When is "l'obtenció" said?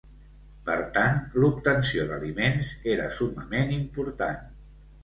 1.43-2.09